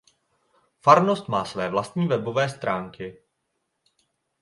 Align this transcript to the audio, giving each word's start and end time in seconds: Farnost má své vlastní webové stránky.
Farnost 0.79 1.27
má 1.27 1.45
své 1.45 1.69
vlastní 1.69 2.07
webové 2.07 2.49
stránky. 2.49 3.21